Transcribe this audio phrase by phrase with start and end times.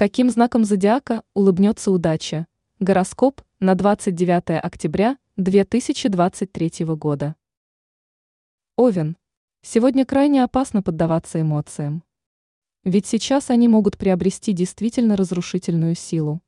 [0.00, 2.46] Каким знаком зодиака улыбнется удача?
[2.78, 7.36] Гороскоп на 29 октября 2023 года.
[8.76, 9.18] Овен.
[9.60, 12.02] Сегодня крайне опасно поддаваться эмоциям.
[12.82, 16.40] Ведь сейчас они могут приобрести действительно разрушительную силу.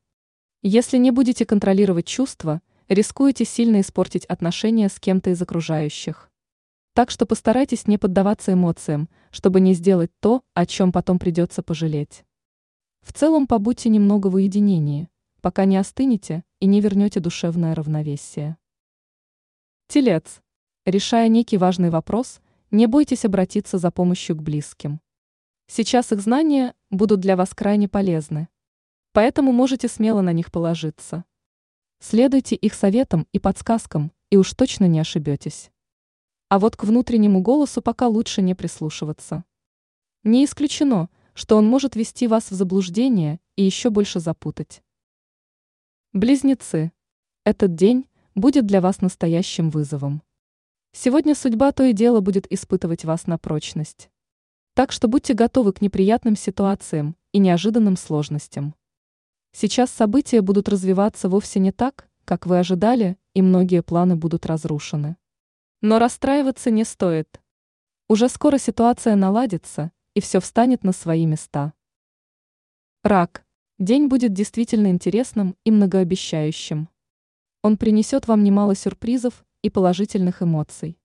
[0.62, 6.30] Если не будете контролировать чувства, рискуете сильно испортить отношения с кем-то из окружающих.
[6.94, 12.24] Так что постарайтесь не поддаваться эмоциям, чтобы не сделать то, о чем потом придется пожалеть.
[13.02, 15.08] В целом побудьте немного в уединении,
[15.40, 18.56] пока не остынете и не вернете душевное равновесие.
[19.88, 20.40] Телец.
[20.86, 25.00] Решая некий важный вопрос, не бойтесь обратиться за помощью к близким.
[25.66, 28.48] Сейчас их знания будут для вас крайне полезны.
[29.12, 31.24] Поэтому можете смело на них положиться.
[31.98, 35.72] Следуйте их советам и подсказкам, и уж точно не ошибетесь.
[36.48, 39.44] А вот к внутреннему голосу пока лучше не прислушиваться.
[40.22, 44.82] Не исключено– что он может ввести вас в заблуждение и еще больше запутать.
[46.12, 46.92] Близнецы.
[47.44, 50.22] Этот день будет для вас настоящим вызовом.
[50.92, 54.10] Сегодня судьба то и дело будет испытывать вас на прочность.
[54.74, 58.74] Так что будьте готовы к неприятным ситуациям и неожиданным сложностям.
[59.52, 65.16] Сейчас события будут развиваться вовсе не так, как вы ожидали, и многие планы будут разрушены.
[65.80, 67.40] Но расстраиваться не стоит.
[68.08, 71.72] Уже скоро ситуация наладится, и все встанет на свои места.
[73.02, 73.44] Рак.
[73.78, 76.88] День будет действительно интересным и многообещающим.
[77.62, 80.98] Он принесет вам немало сюрпризов и положительных эмоций.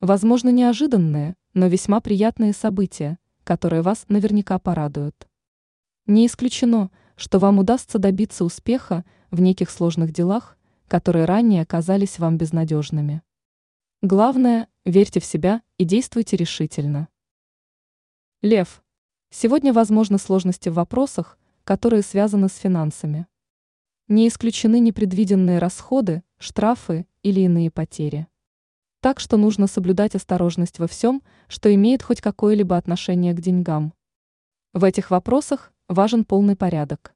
[0.00, 5.26] Возможно, неожиданные, но весьма приятные события, которые вас наверняка порадуют.
[6.06, 12.36] Не исключено, что вам удастся добиться успеха в неких сложных делах, которые ранее казались вам
[12.36, 13.22] безнадежными.
[14.02, 17.08] Главное, верьте в себя и действуйте решительно.
[18.42, 18.84] Лев.
[19.30, 23.26] Сегодня возможны сложности в вопросах, которые связаны с финансами.
[24.08, 28.26] Не исключены непредвиденные расходы, штрафы или иные потери.
[29.00, 33.94] Так что нужно соблюдать осторожность во всем, что имеет хоть какое-либо отношение к деньгам.
[34.74, 37.14] В этих вопросах важен полный порядок.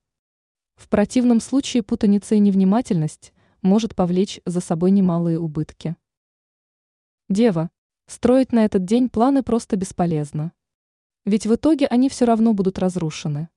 [0.76, 5.96] В противном случае путаница и невнимательность может повлечь за собой немалые убытки.
[7.28, 7.70] Дева.
[8.06, 10.52] Строить на этот день планы просто бесполезно.
[11.24, 13.48] Ведь в итоге они все равно будут разрушены.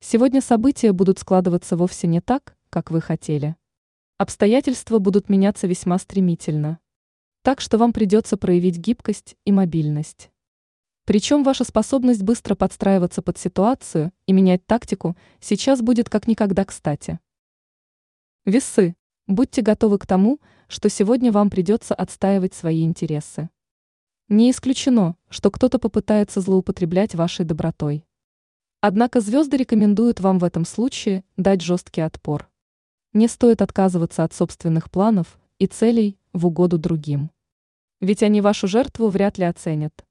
[0.00, 3.56] Сегодня события будут складываться вовсе не так, как вы хотели.
[4.18, 6.78] Обстоятельства будут меняться весьма стремительно.
[7.42, 10.30] Так что вам придется проявить гибкость и мобильность.
[11.04, 17.20] Причем ваша способность быстро подстраиваться под ситуацию и менять тактику сейчас будет как никогда кстати.
[18.44, 18.96] Весы.
[19.26, 23.50] Будьте готовы к тому, что сегодня вам придется отстаивать свои интересы.
[24.28, 28.04] Не исключено, что кто-то попытается злоупотреблять вашей добротой.
[28.80, 32.50] Однако звезды рекомендуют вам в этом случае дать жесткий отпор.
[33.12, 37.30] Не стоит отказываться от собственных планов и целей в угоду другим.
[38.00, 40.04] Ведь они вашу жертву вряд ли оценят.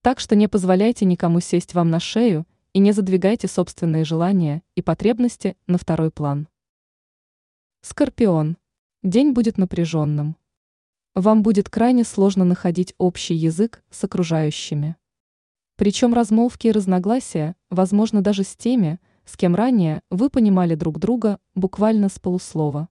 [0.00, 4.80] Так что не позволяйте никому сесть вам на шею и не задвигайте собственные желания и
[4.80, 6.48] потребности на второй план.
[7.82, 8.56] Скорпион.
[9.02, 10.36] День будет напряженным
[11.20, 14.94] вам будет крайне сложно находить общий язык с окружающими.
[15.76, 21.40] Причем размолвки и разногласия, возможно, даже с теми, с кем ранее вы понимали друг друга
[21.56, 22.88] буквально с полуслова.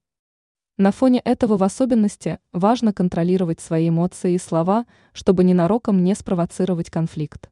[0.75, 6.89] На фоне этого в особенности важно контролировать свои эмоции и слова, чтобы ненароком не спровоцировать
[6.89, 7.49] конфликт.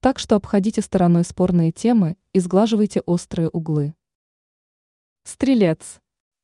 [0.00, 3.94] Так что обходите стороной спорные темы и сглаживайте острые углы.
[5.24, 6.00] Стрелец.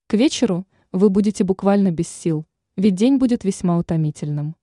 [0.08, 2.46] К вечеру вы будете буквально без сил,
[2.76, 4.54] ведь день будет весьма утомительным.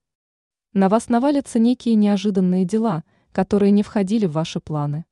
[0.74, 5.06] На вас навалятся некие неожиданные дела, которые не входили в ваши планы.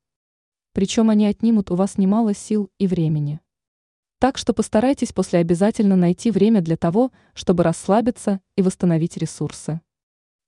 [0.74, 3.40] Причем они отнимут у вас немало сил и времени.
[4.20, 9.82] Так что постарайтесь после обязательно найти время для того, чтобы расслабиться и восстановить ресурсы.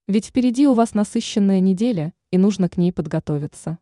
[0.07, 3.79] Ведь впереди у вас насыщенная неделя, и нужно к ней подготовиться.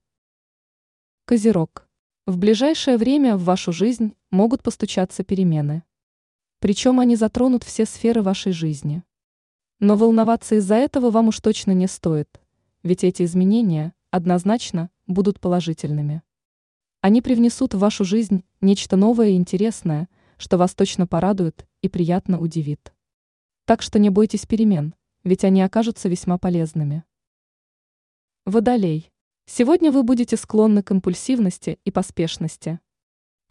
[1.26, 1.90] Козерог.
[2.26, 5.84] В ближайшее время в вашу жизнь могут постучаться перемены.
[6.62, 9.02] Причем они затронут все сферы вашей жизни.
[9.80, 12.40] Но волноваться из-за этого вам уж точно не стоит,
[12.84, 16.22] ведь эти изменения однозначно будут положительными.
[17.02, 22.40] Они привнесут в вашу жизнь нечто новое и интересное, что вас точно порадует и приятно
[22.40, 22.94] удивит.
[23.66, 24.94] Так что не бойтесь перемен,
[25.24, 27.04] ведь они окажутся весьма полезными.
[28.46, 29.12] Водолей.
[29.48, 32.80] Сегодня вы будете склонны к импульсивности и поспешности.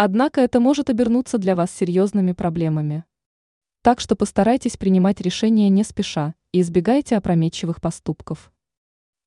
[0.03, 3.05] Однако это может обернуться для вас серьезными проблемами.
[3.83, 8.51] Так что постарайтесь принимать решения не спеша и избегайте опрометчивых поступков.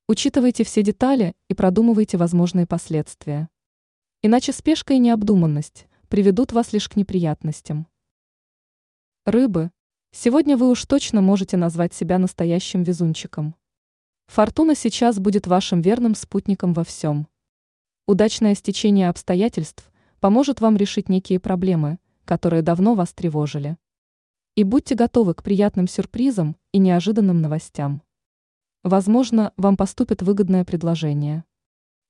[0.07, 3.49] Учитывайте все детали и продумывайте возможные последствия.
[4.23, 7.85] Иначе спешка и необдуманность приведут вас лишь к неприятностям.
[9.27, 9.69] Рыбы.
[10.11, 13.53] Сегодня вы уж точно можете назвать себя настоящим везунчиком.
[14.25, 17.27] Фортуна сейчас будет вашим верным спутником во всем.
[18.07, 19.92] Удачное стечение обстоятельств
[20.23, 23.75] поможет вам решить некие проблемы, которые давно вас тревожили.
[24.55, 28.01] И будьте готовы к приятным сюрпризам и неожиданным новостям.
[28.83, 31.43] Возможно, вам поступит выгодное предложение.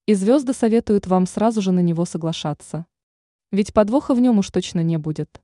[0.05, 2.85] И звезды советуют вам сразу же на него соглашаться.
[3.51, 5.41] Ведь подвоха в нем уж точно не будет.